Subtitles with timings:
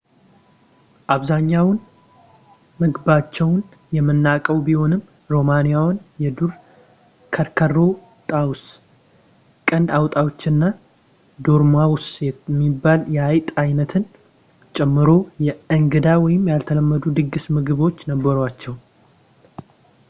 [1.13, 1.75] አብዛኛውን
[2.81, 3.59] ምግባቸውን
[3.97, 5.01] የምናውቀው ቢሆንም
[5.33, 6.51] ሮማውያን የዱር
[7.35, 7.75] ከርከሮ
[8.31, 8.63] ጣዎስ
[9.71, 10.61] ቀንድ አውጣዎች እና
[11.47, 14.05] ዶርማውስ የሚባል የአይጥ አይነትን
[14.79, 15.07] ጨምሮ
[15.77, 18.77] እንግዳ ወይም ያልተለመዱ የድግስ ምግቦች ነበሯቸው